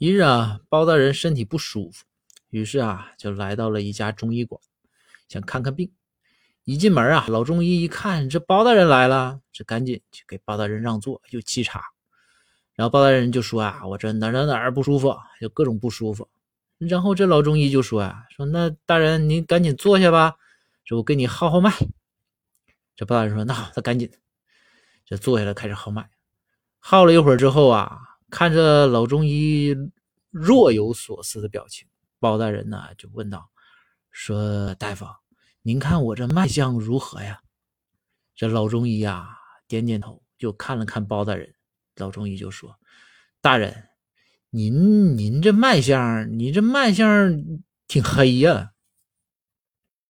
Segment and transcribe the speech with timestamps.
[0.00, 2.06] 一日啊，包大人身体不舒服，
[2.48, 4.58] 于是啊，就来到了一家中医馆，
[5.28, 5.92] 想看看病。
[6.64, 11.82] 一进门啊，老中医一看这包大人来了，这赶紧就给包大人让座，又沏茶。
[12.72, 16.26] 然后包大人就说啊，我这哪哪哪儿不舒服，就各种不舒服。
[16.78, 20.36] 然后这老中医就说啊，说那大人您赶紧坐下吧，
[20.86, 21.70] 说我给你号号脉。
[22.96, 24.10] 这包大人说那好，那赶紧，
[25.04, 26.08] 就坐下来开始号脉。
[26.78, 28.06] 号了一会儿之后啊。
[28.30, 29.76] 看着老中医
[30.30, 31.88] 若有所思的表情，
[32.18, 33.50] 包大人呢就问道
[34.10, 35.04] ：“说大夫，
[35.62, 37.42] 您看我这脉象如何呀？”
[38.34, 39.36] 这老中医啊
[39.68, 41.54] 点点头，就看了看包大人。
[41.96, 42.78] 老中医就说
[43.42, 43.88] ：“大人，
[44.50, 47.44] 您您这脉象，你这脉象
[47.86, 48.72] 挺黑呀。”